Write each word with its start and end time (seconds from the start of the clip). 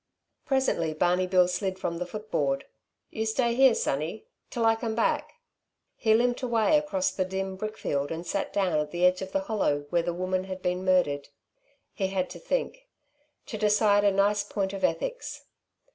Presently 0.47 0.95
Barney 0.95 1.27
Bill 1.27 1.47
slid 1.47 1.77
from 1.77 1.99
the 1.99 2.07
footboard. 2.07 2.65
"You 3.11 3.23
stay 3.27 3.53
here, 3.53 3.75
sonny, 3.75 4.25
till 4.49 4.65
I 4.65 4.73
come 4.73 4.95
back." 4.95 5.33
He 5.95 6.15
limped 6.15 6.41
away 6.41 6.75
across 6.75 7.11
the 7.11 7.23
dim 7.23 7.55
brickfield 7.55 8.09
and 8.09 8.25
sat 8.25 8.51
down 8.51 8.79
at 8.79 8.89
the 8.89 9.05
edge 9.05 9.21
of 9.21 9.31
the 9.31 9.41
hollow 9.41 9.85
where 9.91 10.01
the 10.01 10.11
woman 10.11 10.45
had 10.45 10.63
been 10.63 10.83
murdered. 10.83 11.27
He 11.93 12.07
had 12.07 12.31
to 12.31 12.39
think; 12.39 12.87
to 13.45 13.59
decide 13.59 14.03
a 14.03 14.11
nice 14.11 14.43
point 14.43 14.73
of 14.73 14.83
ethics. 14.83 15.43